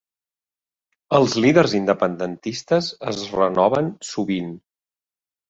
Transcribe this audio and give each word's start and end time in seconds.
Els 1.17 1.35
líders 1.45 1.75
independentistes 1.81 2.89
es 3.13 3.21
renoven 3.37 3.93
sovint. 4.15 4.51